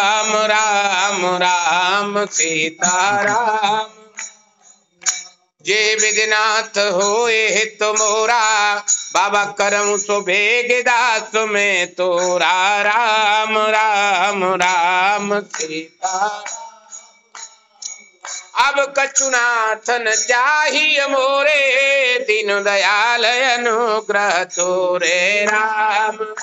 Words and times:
राम 0.00 0.32
राम 0.36 1.26
राम 1.36 2.26
सीता 2.26 3.22
राम 3.22 3.86
जे 5.66 5.94
विदिनाथ 5.94 6.78
होए 6.78 7.48
हित 7.48 7.82
मोरा 7.82 8.74
बाबा 9.14 9.44
करम 9.44 9.96
सो 9.96 10.20
भेग 10.20 10.84
दास 10.84 11.30
में 11.34 11.94
तोरा। 11.94 12.82
राम 12.82 13.58
राम 13.58 14.44
राम 14.54 15.40
सीता 15.40 16.44
अब 18.58 18.94
कचुनाथन 18.98 20.14
चाहिए 20.28 21.06
मोरे 21.06 22.18
दीन 22.18 22.62
दयाल 22.62 23.24
अनुग्रह 23.24 24.44
तोरे 24.44 25.44
राम 25.44 26.34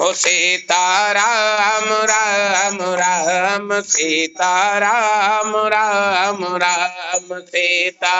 ओ 0.00 0.12
सीता 0.12 1.12
राम 1.12 1.84
राम 1.84 2.78
राम 2.82 3.80
सीता 3.80 4.78
राम 4.78 5.56
राम 5.56 6.44
राम 6.56 7.40
सीता। 7.40 8.16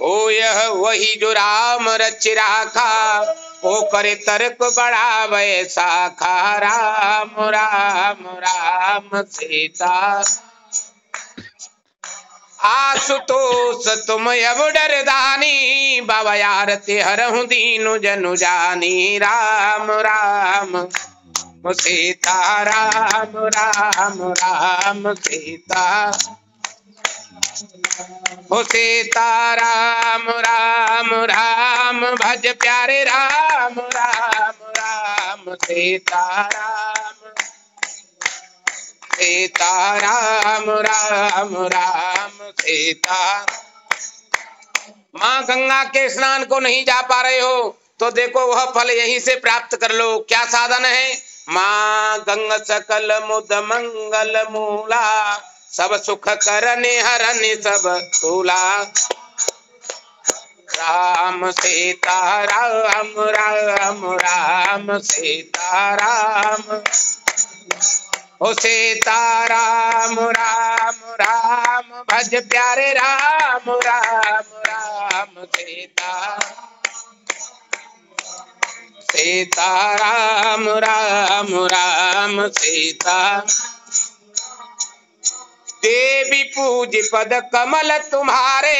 ओ 0.00 0.30
यह 0.30 0.66
वही 0.68 1.14
जो 1.20 1.32
राम 1.32 1.88
रच 1.88 2.28
राखा, 2.28 3.20
ओ 3.64 3.80
करे 3.82 4.14
तर्क 4.14 4.56
बड़ा 4.62 5.24
वैसा 5.24 6.08
खा 6.08 6.58
राम 6.58 7.30
राम 7.38 8.24
राम, 8.38 9.22
सीता। 9.22 10.22
आशुतोष 12.64 14.06
तुम 14.06 14.26
अब 14.30 14.68
डरदानी 14.68 16.00
बाबा 16.00 16.46
आरती 16.46 16.98
हरहु 17.00 17.44
दीनु 17.44 17.98
जनु 17.98 18.36
जानी। 18.36 19.18
राम 19.18 19.90
राम 19.90 20.88
सीता, 21.66 22.62
राम 22.62 23.32
राम 23.36 24.32
राम 24.32 25.14
सीता। 25.14 26.12
हो 28.52 28.62
सीता, 28.62 29.54
राम 29.54 30.22
राम 30.28 31.10
राम, 31.14 32.00
भज 32.00 32.46
प्यारे 32.46 33.04
राम 33.04 33.74
राम 33.78 34.70
राम 34.70 35.54
सीता 35.54 36.48
राम। 36.54 37.32
सीता, 39.14 39.96
राम 39.96 40.70
राम 40.70 41.66
राम 41.66 42.19
सीता 42.60 43.46
माँ 45.16 45.42
गंगा 45.42 45.84
के 45.84 46.08
स्नान 46.10 46.44
को 46.44 46.58
नहीं 46.60 46.84
जा 46.84 47.00
पा 47.02 47.20
रहे 47.22 47.40
हो 47.40 47.76
तो 48.00 48.10
देखो 48.10 48.46
वह 48.46 48.64
फल 48.64 48.90
यहीं 48.90 49.18
से 49.20 49.34
प्राप्त 49.36 49.76
कर 49.76 49.92
लो। 49.92 50.18
क्या 50.28 50.44
साधन 50.44 50.84
है? 50.84 51.18
माँ 51.48 52.18
गंग 52.18 52.52
सकल 52.52 53.20
मुद 53.24 53.52
मंगल 53.52 54.42
मूला, 54.50 55.36
सब 55.72 56.02
सुख 56.02 56.28
करने 56.28 57.00
हरने 57.00 57.54
सब 57.56 57.88
तूला। 58.22 58.82
राम 60.70 61.50
सीता, 61.50 62.44
राम 62.44 63.12
राम 63.18 64.04
राम 64.04 64.06
सीता 64.06 64.80
राम 64.80 64.90
ओ 64.90 64.98
सीता, 64.98 65.94
राम। 65.94 66.80
राम 68.42 70.18
राम, 71.20 71.82
भज 71.82 72.34
प्यारे 72.34 72.92
राम 72.92 73.70
राम 73.70 74.44
राम, 74.56 75.44
सीता। 75.44 76.38
सीता, 79.00 79.94
राम 79.94 80.68
राम 80.68 81.46
राम, 81.64 82.48
सीता। 82.48 83.38
देवी 85.82 86.42
पूज 86.42 87.10
पद 87.12 87.50
कमल 87.54 87.98
तुम्हारे, 87.98 88.78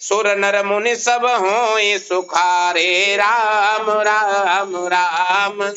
सुर 0.00 0.36
नर 0.36 0.64
मुनि 0.64 0.96
सब 0.96 1.24
हो 1.24 1.98
सुखारे। 1.98 3.16
राम 3.16 3.90
राम 3.90 4.86
राम 4.86 5.74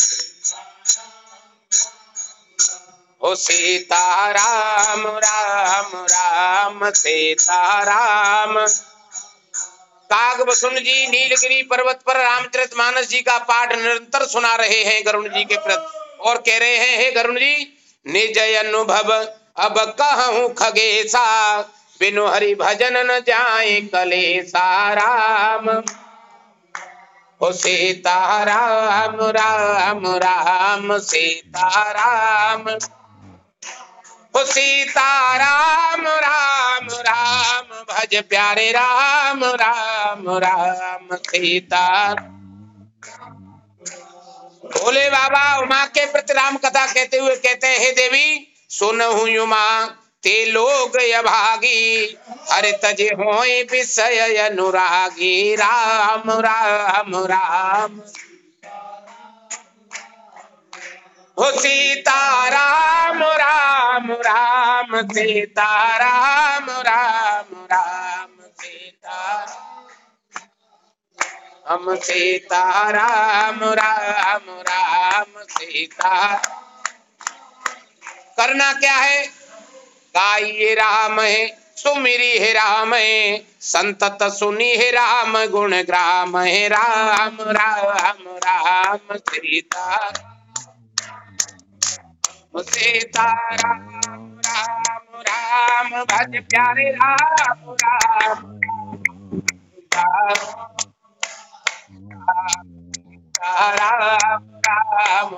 ओ 3.22 3.36
सीता 3.36 4.32
राम 4.32 5.08
राम 5.08 5.92
राम, 6.06 6.90
सीता 6.92 7.84
राम। 7.84 8.56
काग 10.10 10.42
वसुन 10.50 10.76
जी, 10.76 11.08
नीलगिरी 11.08 11.62
पर्वत 11.64 12.00
पर 12.08 12.18
रामचरित 12.18 12.76
मानस 12.78 13.08
जी 13.10 13.22
का 13.22 13.38
पाठ 13.38 13.76
निरंतर 13.76 14.26
सुना 14.26 14.56
रहे 14.56 14.84
हैं 14.84 15.02
गरुण 15.06 15.28
जी 15.30 15.44
के 15.46 15.58
प्रति 15.58 16.00
और 16.20 16.38
कह 16.38 16.58
रहे 16.58 16.78
हैं, 16.78 16.98
हे 16.98 17.12
गरुण 17.12 17.36
जी, 17.36 17.56
निज 18.06 18.38
अनुभव, 18.38 19.12
अब 19.58 19.80
कहूँ 20.02 20.54
खगेसा, 20.54 21.62
बिनु 22.00 22.26
हरि 22.28 22.54
भजन 22.56 22.98
न 23.12 23.20
जाए 23.20 23.80
कलेसा 23.82 24.94
राम। 24.94 25.70
ओ 27.42 27.52
सीता 27.52 28.44
राम 28.44 29.18
राम 29.22 30.06
राम, 30.18 30.98
सीता 31.00 31.92
राम। 31.92 32.78
ओ 34.38 34.44
सीता 34.44 35.38
राम 35.38 36.02
राम 36.02 36.88
राम 36.92 37.64
भज 37.84 38.16
प्यारे 38.30 38.72
राम 38.72 39.44
राम 39.44 40.24
राम, 40.30 41.16
सीता। 41.16 42.14
भोले 44.66 45.10
बाबा, 45.10 45.58
उमा 45.58 45.86
के 45.86 46.06
प्रति 46.06 46.34
राम 46.34 46.58
कथा 46.58 46.86
कहते 46.86 47.18
हुए 47.18 47.36
कहते 47.36 47.68
हैं, 47.68 47.80
हे 47.80 47.92
देवी, 47.92 48.54
सुन 48.70 49.02
हुमा 49.02 49.86
ते 50.24 50.46
लोग 50.46 50.96
अभागी 50.96 52.18
हरे 52.52 52.72
तजे 52.72 53.08
होए 53.08 53.64
विषय 53.64 54.38
अनुरागी। 54.38 55.56
राम 55.56 56.32
राम 56.32 57.16
राम 57.16 58.02
हो 61.40 61.52
सीता 61.52 62.48
राम 62.48 63.24
राम 63.24 64.12
राम 64.12 65.08
सीता 65.08 65.98
राम 65.98 66.70
राम 66.70 67.66
राम 67.72 68.30
सीता 68.62 69.46
हम 71.68 71.96
सीता 71.96 72.90
राम 72.90 73.64
राम 73.64 74.42
राम 74.50 75.44
सीता। 75.44 76.36
करना 78.38 78.74
क्या 78.74 78.96
है? 78.96 79.26
गाइए 80.16 80.74
राम 80.74 81.20
है, 81.20 81.48
सुमिरी 81.78 82.38
है 82.38 82.54
राम 82.54 82.94
है, 82.94 83.46
संतत 83.62 84.18
सुनी 84.24 84.76
है 84.76 84.92
राम 84.92 85.46
गुण 85.46 85.82
ग्राम 85.82 86.38
है 86.38 86.68
राम 86.68 87.38
राम 87.42 88.18
राम, 88.28 89.18
सीता। 89.18 90.27
प्यारे 96.40 96.92
राम 96.92 97.72
राम। 97.72 98.54
राम 103.56 105.34
राम 105.34 105.38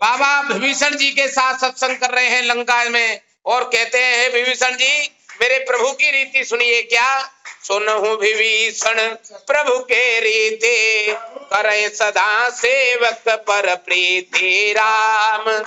बाबा 0.00 0.40
विभीषण 0.40 0.96
जी 0.96 1.10
के 1.10 1.28
साथ 1.28 1.54
सत्संग 1.54 1.96
कर 1.96 2.10
रहे 2.10 2.28
हैं 2.28 2.42
लंका 2.42 2.88
में 2.88 3.20
और 3.46 3.64
कहते 3.64 3.98
हैं 3.98 4.32
विभीषण 4.32 4.76
जी, 4.76 5.18
मेरे 5.40 5.58
प्रभु 5.58 5.92
की 5.92 6.10
रीति 6.10 6.44
सुनिए 6.44 6.82
क्या? 6.82 7.33
सुनहु 7.64 8.16
विभीषण 8.16 9.16
प्रभु 9.46 9.78
के 9.78 10.20
रीति। 10.20 11.16
करे 11.52 11.88
सदा 11.88 12.50
सेवक 12.50 13.22
पर 13.28 13.76
प्रीति 13.76 14.72
राम। 14.72 15.62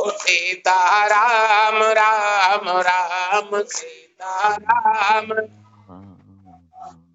सीता 0.00 1.06
राम 1.06 1.82
राम 1.82 2.68
राम, 2.68 3.62
सीता 3.62 4.56
राम। 4.56 5.28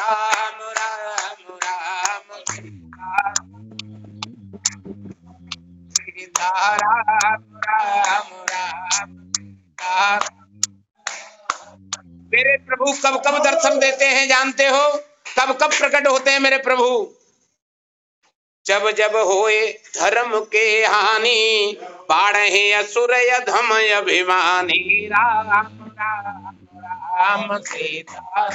राम 0.00 0.60
राम 0.60 1.58
राम। 1.64 2.09
मेरे 12.32 12.56
प्रभु 12.58 12.92
कब 13.04 13.16
कब 13.26 13.38
दर्शन 13.44 13.78
देते 13.78 14.04
हैं 14.04 14.26
जानते 14.28 14.66
हो 14.66 14.82
कब 15.38 15.52
कब 15.62 15.70
प्रकट 15.70 16.06
होते 16.06 16.30
हैं 16.30 16.40
मेरे 16.40 16.58
प्रभु 16.58 16.88
जब 18.66 18.90
जब 18.90 19.16
होए 19.16 19.60
धर्म 19.96 20.38
के 20.52 20.64
हानि 20.86 21.76
बाढ़े 22.10 22.72
असुर 22.72 23.12
अभिमानी 23.12 24.80
राम 25.06 25.50
राम 25.98 26.56
राम 26.76 27.58
सीता 27.58 28.48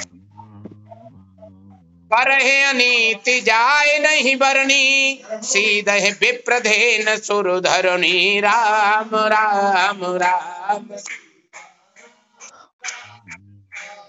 करहे 2.14 2.64
अनीति 2.64 3.42
जाय 3.42 4.00
नहीं 4.00 4.36
बरनी 4.36 5.22
सीधे 5.34 6.12
विप्रधेन 6.12 7.18
सुरधरणी। 7.18 8.40
राम 8.40 9.10
राम 9.14 10.00
राम। 10.04 10.84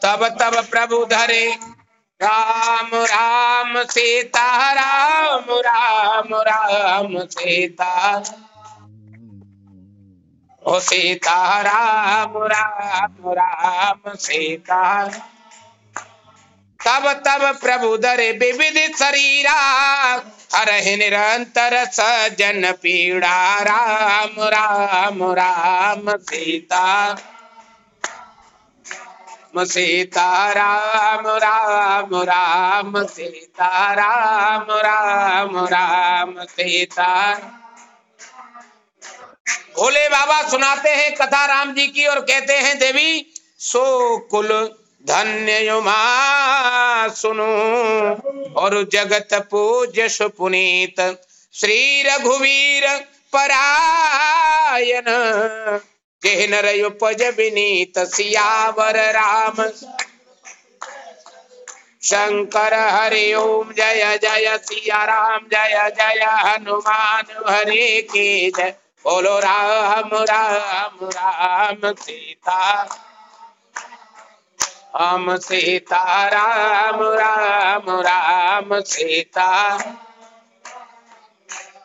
तब 0.02 0.28
तब 0.28 0.64
प्रभु 0.64 1.04
धरे। 1.04 1.58
राम 2.22 2.90
राम, 2.94 3.84
सीता, 3.84 4.72
राम 4.72 5.44
राम 5.50 6.28
राम, 6.34 7.18
सीता। 7.18 8.22
ओ 10.66 10.80
सीता, 10.80 11.60
राम 11.60 12.32
राम 12.36 13.16
राम, 13.26 14.00
सीता। 14.06 15.08
तब 16.80 17.12
तब 17.26 17.58
प्रभु 17.60 17.96
दर 17.96 18.20
विविध 18.38 18.96
शरीरा 18.96 19.54
हरहि 20.54 20.96
निरंतर 20.96 21.84
सजन 21.84 22.72
पीड़ा। 22.72 23.62
राम 23.62 24.42
राम 24.44 25.22
राम, 25.32 26.16
सीता। 26.16 27.16
सीता, 29.58 30.52
राम 30.52 31.26
राम 31.26 32.16
राम, 32.22 33.04
सीता। 33.06 33.92
राम 33.94 34.66
राम 34.70 35.58
राम, 35.64 36.34
सीता। 36.44 37.34
भोले 39.76 40.08
बाबा 40.08 40.42
सुनाते 40.42 40.90
हैं 40.90 41.14
कथा 41.14 41.44
राम 41.46 41.72
जी 41.74 41.86
की 41.86 42.06
और 42.06 42.20
कहते 42.20 42.52
हैं, 42.52 42.78
देवी, 42.78 43.34
सो 43.58 43.84
कुल 44.18 44.48
धन्य 45.08 45.58
युमा 45.66 47.08
सुनो 47.08 47.46
और 48.52 48.88
जगत 48.92 49.28
पूज्य 49.50 50.08
सुपुनीत 50.08 51.00
श्री 51.54 52.02
रघुवीर 52.02 52.86
परायण। 53.32 55.04
जेह 56.22 56.46
नर 56.50 56.84
उपज 56.84 57.22
विनीत 57.22 57.98
सियावर 57.98 58.96
राम। 59.12 59.68
शंकर 62.02 62.74
हरि 62.74 63.34
ओम 63.34 63.72
जय 63.72 64.18
जय 64.22 64.58
सिया 64.62 65.04
राम 65.04 65.46
जय 65.52 65.90
जय 65.98 66.24
हनुमान 66.24 67.24
हरे 67.48 68.02
के 68.02 68.50
जय। 68.50 68.74
बोलो 69.04 69.38
राम 69.38 70.10
राम 70.14 70.98
राम 71.02 71.92
सीता। 71.92 72.84
राम 75.00 75.36
सीता, 75.36 76.28
राम 76.28 77.02
राम 77.02 78.00
राम 78.00 78.80
सीता। 78.80 79.76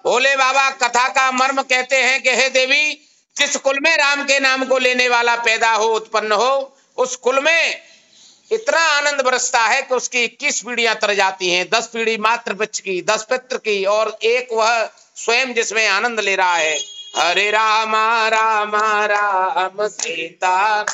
भोले 0.06 0.36
बाबा 0.36 0.70
कथा 0.70 1.08
का 1.08 1.32
मर्म 1.32 1.62
कहते 1.62 1.96
हैं 1.96 2.24
कि 2.24 2.30
हे 2.30 2.50
देवी, 2.50 2.94
जिस 3.38 3.56
कुल 3.56 3.80
में 3.82 3.98
राम 3.98 4.24
के 4.24 4.40
नाम 4.40 4.66
को 4.66 4.78
लेने 4.78 5.10
वाला 5.10 5.36
पैदा 5.36 5.72
हो, 5.72 5.86
उत्पन्न 5.86 6.32
हो, 6.32 6.78
उस 6.98 7.16
कुल 7.16 7.40
में 7.40 7.82
इतना 8.52 8.80
आनंद 8.80 9.22
बरसता 9.22 9.60
है 9.60 9.82
कि 9.82 9.96
उसकी 9.96 10.24
इक्कीस 10.24 10.62
पीढ़ियाँ 10.62 10.96
तर 10.96 11.14
जाती 11.14 11.52
हैं। 11.52 11.70
दस 11.70 11.88
पीढ़ी 11.88 12.18
मात्र 12.18 12.54
बच्च 12.54 12.80
की, 12.80 13.02
दस 13.02 13.24
पित्र 13.24 13.58
की, 13.58 13.86
और 13.86 14.18
एक 14.24 14.48
वह 14.54 14.90
स्वयं 15.16 15.54
जिसमें 15.54 15.88
आनंद 15.88 16.20
ले 16.20 16.36
रहा 16.36 16.56
है। 16.56 16.80
हरे 17.18 17.52
रामा 17.52 18.28
रामा, 18.28 19.06
राम 19.06 19.88
सीता। 19.88 20.86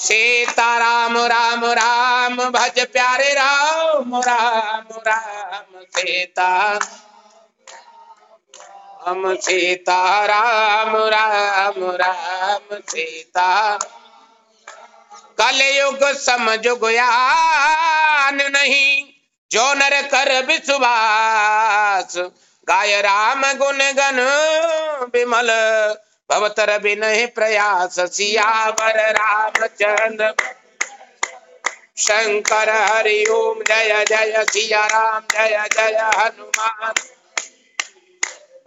सीता 0.00 0.78
राम 0.78 1.18
राम 1.18 1.64
राम, 1.64 2.36
भज 2.36 2.86
प्यारे 2.86 3.32
राम 3.32 4.16
राम 4.16 5.00
राम, 5.06 5.80
सीता। 5.84 6.78
हम 9.06 9.36
सीता, 9.36 10.24
राम 10.24 10.96
राम 10.96 11.74
राम, 11.78 12.76
सीता। 12.88 13.78
कलयुग 15.40 16.04
समझुग 16.04 16.80
यान 16.84 18.34
नहीं, 18.34 19.04
जो 19.52 19.74
नर 19.74 20.02
कर 20.02 20.44
विश्वास। 20.44 22.16
गाय 22.68 23.00
राम, 23.00 23.40
गुण 23.40 23.78
गण, 23.78 24.20
विमल। 25.14 25.48
भवतर 26.30 26.78
विनय 26.82 27.26
प्रयास, 27.26 28.00
सियावर 28.00 29.10
रामचंद्र। 29.10 30.34
शंकर 31.98 32.68
हरि 32.70 33.24
ओम 33.30 33.62
जय 33.62 34.04
जय 34.08 34.44
सिया 34.44 34.86
राम 34.86 35.20
जय 35.32 35.68
जय 35.72 36.10
हनुमान। 36.16 36.92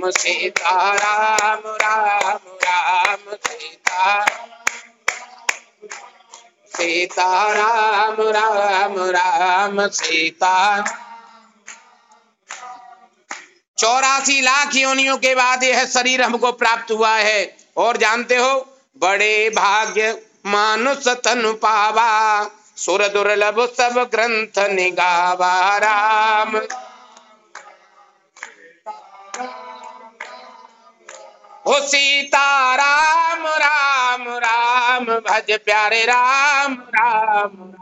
सीता, 0.04 0.94
राम 0.94 1.62
राम 1.66 2.40
राम, 2.48 3.36
सीता। 3.36 4.26
सीता, 6.80 7.54
राम 7.54 8.16
राम 8.20 8.94
राम 8.98 9.88
सीता। 9.88 10.82
चौरासी 13.78 14.42
लाख 14.42 14.76
योनियों 14.76 15.18
के 15.18 15.36
बाद 15.36 15.64
यह 15.64 15.86
शरीर 15.86 16.22
हमको 16.22 16.52
प्राप्त 16.52 16.92
हुआ 16.92 17.16
है। 17.16 17.58
और 17.78 17.98
जानते 17.98 18.36
हो, 18.36 18.78
बड़े 19.02 19.50
भाग्य 19.50 20.22
मानुष 20.46 21.08
तनु 21.08 21.54
पावा, 21.54 22.44
सुर 22.78 23.08
दुर्लभ 23.08 23.74
सब 23.78 24.10
ग्रंथ 24.12 24.70
निगावा, 24.70 25.78
राम। 25.78 26.60
हो 31.70 31.88
सीता 31.88 32.76
राम 32.76 33.48
राम 33.48 34.24
राम 34.28 35.06
भज 35.06 35.60
प्यारे 35.66 36.04
राम 36.04 36.74
राम 36.74 37.74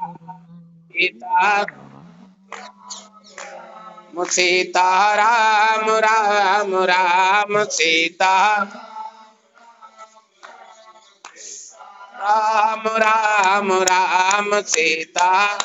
सीता 0.89 1.65
सीता 4.29 5.15
राम 5.15 5.89
राम 5.89 6.75
राम, 6.75 7.63
सीता। 7.63 8.63
राम 12.15 12.83
राम 12.87 13.73
राम, 13.73 14.61
सीता। 14.61 15.57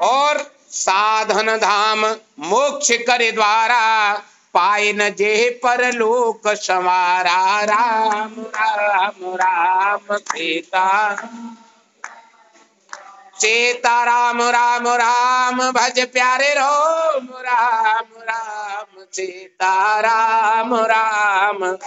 और 0.00 0.54
साधन 0.70 1.56
धाम 1.56 2.06
मोक्ष 2.40 2.92
कर 2.92 3.30
द्वारा 3.30 4.12
पाए 4.56 4.92
न 4.92 5.10
जे 5.10 5.60
पर 5.62 5.92
लोक 5.92 6.48
समारा 6.48 7.64
राम 7.64 8.34
राम 8.38 9.34
राम, 9.34 10.16
सीता। 10.16 11.14
सीता, 13.36 14.04
राम 14.04 14.42
राम 14.42 14.88
राम, 14.88 15.72
भज 15.72 16.00
प्यारे 16.06 16.54
राम 16.54 17.28
राम 17.32 18.22
राम, 18.22 19.04
सीता, 19.12 20.00
राम 20.00 20.74
राम। 20.74 21.78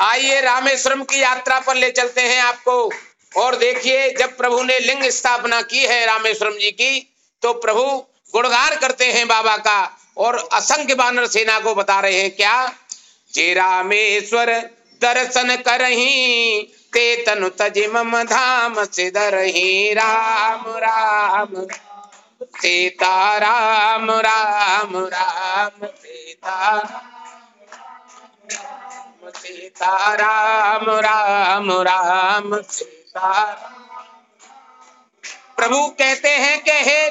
आइए 0.00 0.40
रामेश्वरम 0.40 1.02
की 1.02 1.22
यात्रा 1.22 1.60
पर 1.60 1.74
ले 1.74 1.90
चलते 1.90 2.20
हैं 2.20 2.42
आपको। 2.42 2.90
और 3.36 3.56
देखिए, 3.56 4.10
जब 4.10 4.36
प्रभु 4.36 4.62
ने 4.62 4.78
लिंग 4.78 5.04
स्थापना 5.04 5.62
की 5.62 5.78
है 5.78 6.06
रामेश्वरम 6.06 6.52
जी 6.52 6.70
की 6.70 7.14
तो 7.42 7.52
प्रभु 7.52 8.04
गुणगान 8.32 8.76
करते 8.76 9.12
हैं 9.12 9.28
बाबा 9.28 9.56
का 9.56 9.98
और 10.16 10.48
असंख्य 10.52 10.94
बानर 10.94 11.26
सेना 11.26 11.58
को 11.60 11.74
बता 11.74 12.00
रहे 12.00 12.20
हैं, 12.20 12.30
क्या? 12.30 12.72
जे 13.34 13.54
रामेश्वर 13.54 14.50
दर्शन 15.00 15.56
करही, 15.56 16.62
ते 16.92 17.24
तनु 17.24 17.48
तजि 17.48 17.86
मम 17.86 18.22
धाम 18.22 18.84
से 18.84 19.10
दरही 19.10 19.92
राम 19.92 20.64
राम 20.66 21.66
सीता 22.42 23.38
राम 23.38 24.10
राम 24.10 24.96
राम 24.96 25.86
सीता 25.86 26.78
सीता 29.36 30.14
राम 30.14 30.90
राम 30.90 31.70
राम 31.72 32.62
सीता 32.62 33.42
प्रभु 35.56 35.88
कहते 35.88 36.28
हैं 36.28 36.62
कि 36.64 36.70
हे 36.70 37.10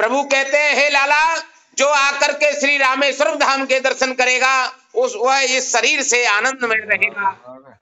प्रभु 0.00 0.22
कहते 0.22 0.56
हैं, 0.56 0.74
हे 0.74 0.90
लाला, 0.90 1.36
जो 1.78 1.86
आकर 1.86 2.32
के 2.32 2.60
श्री 2.60 2.76
रामेश्वर 2.76 3.34
धाम 3.34 3.64
के 3.64 3.80
दर्शन 3.80 4.12
करेगा, 4.12 4.72
उस, 4.94 5.14
वह 5.16 5.38
इस 5.38 5.72
शरीर 5.72 6.02
से 6.02 6.26
आनंद 6.26 6.58
में 6.62 6.76
रहेगा। 6.76 7.38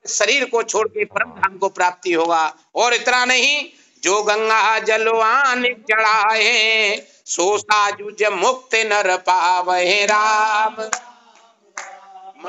शरीर 0.07 0.45
को 0.45 0.63
छोड़ 0.63 0.87
के 0.87 1.05
परम 1.05 1.29
धाम 1.29 1.57
को 1.57 1.69
प्राप्ति 1.69 2.13
होगा। 2.13 2.53
और 2.75 2.93
इतना 2.93 3.25
नहीं, 3.25 3.65
जो 4.03 4.23
गंगा 4.23 4.79
जलवान 4.79 5.63
चढ़ाए, 5.63 7.03
सो 7.25 7.57
साजुज 7.57 8.23
मुक्त 8.31 8.75
नर 8.75 9.17
पावे 9.17 10.05
राम। 10.05 10.75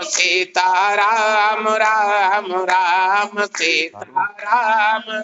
सीता 0.03 0.95
राम 0.95 1.69
राम 1.69 2.65
राम, 2.65 3.31
सीता 3.37 4.25
राम। 4.25 5.23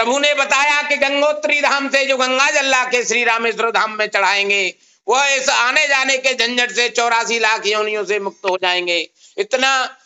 प्रभु 0.00 0.18
ने 0.18 0.34
बताया 0.34 0.82
कि 0.82 0.96
गंगोत्री 0.96 1.60
धाम 1.60 1.88
से 1.88 2.06
जो 2.06 2.16
गंगा 2.16 2.50
जल्ला 2.50 2.84
के 2.84 3.04
श्री 3.04 3.24
रामेश्वर 3.24 3.70
धाम 3.70 3.92
में 3.92 4.06
चढ़ाएँगे, 4.06 4.74
वह 5.08 5.26
इस 5.26 5.48
आने 5.48 5.86
जाने 5.86 6.18
के 6.18 6.34
झंझट 6.34 6.70
से 6.70 6.88
चौरासी 6.88 7.38
लाख 7.38 7.66
योनियों 7.66 8.04
से 8.04 8.18
मुक्त 8.18 8.40
हो 8.50 8.58
जाएँगे। 8.62 9.10
इतना 9.38 9.96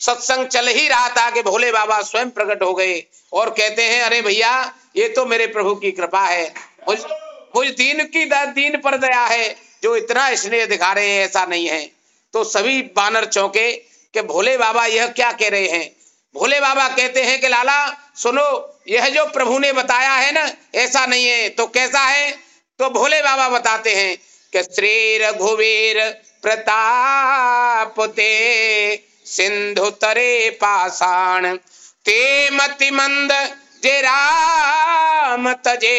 सत्संग 0.00 0.46
चल 0.46 0.68
ही 0.68 0.88
रहा 0.88 1.08
था 1.08 1.30
कि 1.30 1.42
भोले 1.42 1.72
बाबा 1.72 2.02
स्वयं 2.02 2.30
प्रकट 2.30 2.62
हो 2.62 2.74
गए 2.74 3.04
और 3.32 3.50
कहते 3.50 3.82
हैं, 3.82 4.02
अरे 4.02 4.22
भैया, 4.22 4.74
ये 4.96 5.08
तो 5.08 5.26
मेरे 5.26 5.46
प्रभु 5.46 5.74
की 5.74 5.90
कृपा 5.90 6.22
है। 6.22 6.54
मुझ 6.88 6.98
मुझ 7.56 7.66
दीन 7.68 8.04
की 8.04 8.24
दीन 8.34 8.80
पर 8.80 8.96
दया 8.96 9.24
है, 9.24 9.56
जो 9.82 9.96
इतना 9.96 10.34
स्नेह 10.34 10.66
दिखा 10.66 10.92
रहे 10.92 11.10
हैं, 11.10 11.24
ऐसा 11.24 11.44
नहीं 11.44 11.66
है। 11.66 11.90
तो 12.32 12.44
सभी 12.44 12.82
बानर 12.82 13.24
चौंके 13.24 13.72
कि 14.14 14.22
भोले 14.22 14.56
बाबा 14.56 14.86
यह 14.86 15.06
क्या 15.06 15.32
कह 15.32 15.48
रहे 15.48 15.68
हैं? 15.68 15.96
भोले 16.34 16.60
बाबा 16.60 16.88
कहते 16.88 17.22
हैं 17.22 17.40
कि, 17.40 17.48
लाला, 17.48 18.10
सुनो 18.16 18.71
यह 18.88 19.08
जो 19.08 19.24
प्रभु 19.26 19.58
ने 19.58 19.72
बताया 19.72 20.12
है 20.12 20.32
ना, 20.32 20.50
ऐसा 20.74 21.06
नहीं 21.06 21.26
है। 21.26 21.48
तो 21.48 21.66
कैसा 21.66 22.00
है? 22.00 22.30
तो 22.78 22.90
भोले 22.90 23.22
बाबा 23.22 23.48
बताते 23.48 23.94
हैं 23.94 24.16
कि 24.52 24.62
श्री 24.62 25.18
रघुवीर 25.18 26.00
प्रताप 26.42 27.94
ते 28.00 28.32
सिंधु 29.26 29.90
तरे 29.90 30.50
पाषाण, 30.50 31.56
ते 32.06 32.50
मति 32.50 32.90
मंद 32.90 33.32
जे 33.84 34.00
राम 34.00 35.52
तजे 35.52 35.98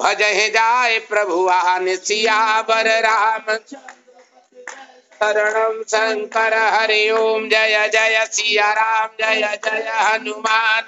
भज 0.00 0.22
जाय 0.54 0.98
प्रभु 0.98 1.46
आन 1.48 1.96
सियावर 1.96 2.88
राम। 3.00 3.56
शरणम 5.20 5.82
शंकर 5.82 6.54
हरि 6.54 7.10
ओम, 7.10 7.48
जय 7.48 7.88
जय 7.88 8.26
सिया 8.32 8.72
राम, 8.72 9.08
जय 9.20 9.58
जय 9.64 9.90
हनुमान। 9.96 10.82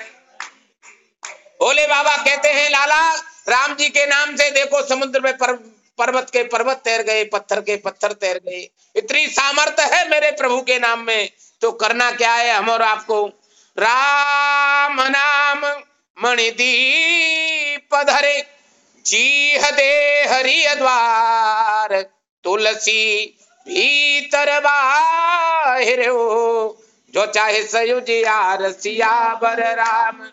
भोले 1.61 1.87
बाबा 1.87 2.17
कहते 2.17 2.49
हैं 2.49 2.71
लाला 2.71 3.15
राम 3.49 3.75
जी 3.75 3.89
के 3.89 4.07
नाम 4.07 4.37
से 4.37 4.51
देखो 4.51 4.83
समुद्र 4.83 5.21
में 5.21 5.37
पर, 5.37 5.53
पर्वत 5.99 6.31
के 6.31 6.43
पर्वत 6.43 6.77
तैर 6.77 7.03
गए 7.03 7.25
पत्थर 7.25 7.61
के 7.61 7.77
पत्थर 7.77 8.13
तैर 8.13 8.37
गए। 8.37 8.71
इतनी 8.97 9.27
सामर्थ्य 9.27 9.83
है 9.83 10.09
मेरे 10.11 10.31
प्रभु 10.31 10.61
के 10.61 10.79
नाम 10.79 11.01
में। 11.01 11.31
तो 11.61 11.73
करना 11.73 12.11
क्या 12.11 12.33
है 12.35 12.55
हम 12.55 12.71
और 12.71 12.83
आपको? 12.83 13.27
राम 13.79 15.03
नाम 15.03 15.67
मणिदीप 16.25 17.95
धरे 17.95 18.47
जी 19.07 19.59
दे 19.59 20.25
हरि 20.29 20.67
द्वार 20.79 22.03
तुलसी 22.45 23.39
भीतर 23.69 24.61
बाहिर 24.61 26.09
हो। 26.09 26.85
जो 27.15 27.27
चाहे 27.27 27.63
सयुज 27.63 28.11
यार 28.11 28.73
सियावर 28.73 29.61
राम। 29.77 30.29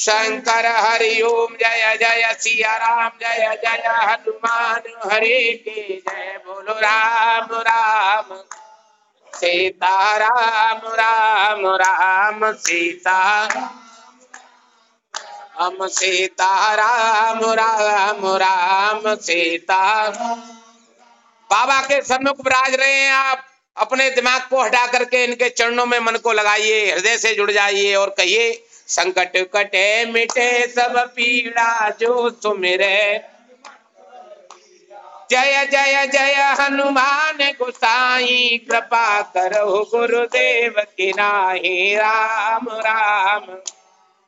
शंकर, 0.00 0.66
हरि 0.66 1.22
ओम, 1.22 1.54
जय 1.54 1.96
जय 2.00 2.36
सिया 2.38 2.76
राम 2.76 3.10
जय 3.20 3.58
जय 3.64 3.88
हनुमान, 3.88 5.10
हरे 5.12 5.62
के 5.68 5.96
जय 5.96 6.40
बोलो 6.46 6.72
राम 6.72 7.48
राम। 7.52 8.24
सीता 9.34 10.16
राम 10.16 10.80
राम 10.84 11.66
राम, 11.66 12.52
सीता। 12.52 13.48
हम 15.60 15.76
सीता 15.82 16.74
राम 16.74 17.44
राम 17.44 18.36
राम, 18.36 19.14
सीता। 19.14 20.10
बाबा 21.50 21.80
के 21.80 22.02
सम्मुख 22.02 22.36
विराज 22.36 22.74
रहे 22.74 22.94
हैं 22.94 23.12
आप। 23.12 23.44
अपने 23.76 24.10
दिमाग 24.10 24.40
को 24.40 24.62
हटा 24.62 24.86
करके 24.86 25.24
इनके 25.24 25.48
चरणों 25.48 25.86
में 25.86 25.98
मन 25.98 26.16
को 26.16 26.32
लगाइए, 26.32 26.92
हृदय 26.92 27.18
से 27.18 27.34
जुड़ 27.34 27.50
जाइए 27.50 27.94
और 27.94 28.08
कहिए 28.10 28.67
संकट 28.88 29.36
कटे 29.56 30.04
मिटे 30.04 30.66
सब 30.68 30.98
पीड़ा 31.16 31.90
जो 31.90 32.30
सुमिरे 32.30 33.20
जय 35.30 35.66
जय 35.66 36.06
जय, 36.06 36.34
हनुमान 36.60 37.38
गुसाई, 37.58 38.66
कृपा 38.70 39.20
करो 39.22 39.84
गुरुदेव 39.84 40.74
की 40.78 41.10
नाही। 41.10 41.94
राम 41.96 42.66
राम। 42.70 43.42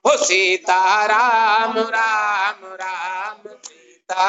हो 0.04 0.16
सीता, 0.16 1.06
राम 1.06 1.78
राम 1.78 2.66
राम। 2.74 3.48
सीता 3.64 4.26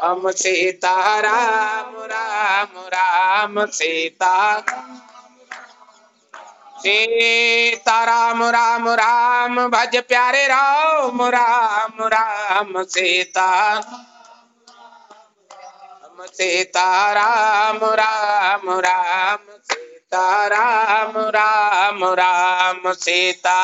हम 0.00 0.30
सीता, 0.30 1.20
राम 1.20 1.94
राम 2.04 2.80
राम। 2.86 3.66
सीता 3.66 4.34
सीता 6.82 8.04
राम 8.04 8.42
राम 8.44 8.88
राम, 8.88 9.68
भज 9.68 9.96
प्यारे 9.96 10.46
राम 10.46 11.22
राम 11.22 12.02
राम, 12.02 12.82
सीता। 12.82 13.50
राम 16.02 16.26
सीता, 16.26 17.12
राम 17.12 17.78
राम 17.84 18.70
राम, 18.80 19.38
सीता, 19.62 20.46
राम 20.46 21.12
राम 21.16 22.04
राम, 22.04 22.92
सीता। 22.92 23.58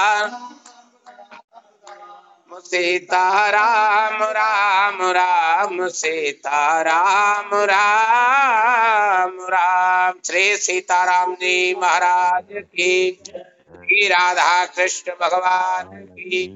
सीता 2.59 3.49
राम 3.49 4.23
राम 4.23 5.03
राम 5.11 5.89
सीता 5.89 6.83
राम 6.83 7.51
राम 7.65 9.39
राम। 9.43 10.15
श्री 10.27 10.57
सीताराम 10.57 11.35
जी 11.35 11.75
महाराज 11.75 12.45
की 12.53 14.09
राधा 14.09 14.65
कृष्ण 14.67 15.13
भगवान 15.13 15.85
की, 15.85 16.47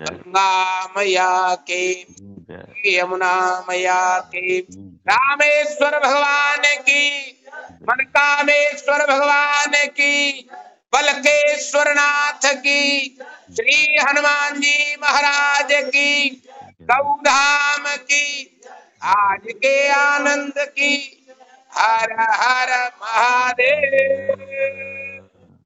गंगा 0.00 0.84
मैया 0.96 1.54
की 1.54 1.84
यमुना 2.86 3.64
मैया 3.68 4.18
की। 4.18 4.58
रामेश्वर 5.08 5.98
भगवान 5.98 6.62
की, 6.80 7.08
मनकामेश्वर 7.82 9.06
भगवान 9.06 9.72
की 9.74 10.48
बलकेश्वर 10.92 11.88
नाथ 11.94 12.46
की 12.64 13.16
श्री 13.56 13.76
हनुमान 13.98 14.60
जी 14.60 14.96
महाराज 15.02 15.72
की 15.86 16.30
गौधाम 16.90 17.86
की 18.10 18.26
आज 19.12 19.46
के 19.54 19.76
आनंद 19.90 20.54
की 20.78 20.94
हर 21.72 22.12
हर 22.32 22.70
महादेव 23.02 24.32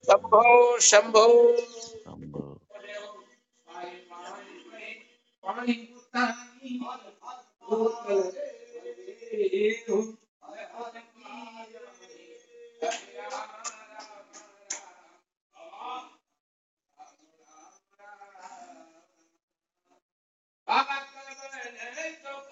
शंभो 0.08 0.78
शंभो 0.80 1.26